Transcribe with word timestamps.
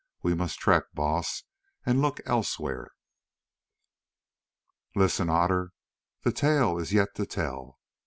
We 0.23 0.33
must 0.33 0.57
trek, 0.57 0.85
Baas, 0.95 1.43
and 1.85 2.01
look 2.01 2.21
elsewhere." 2.25 2.89
"Listen, 4.95 5.29
Otter, 5.29 5.73
the 6.23 6.31
tale 6.31 6.79
is 6.79 6.91
yet 6.91 7.13
to 7.17 7.25
tell. 7.27 7.77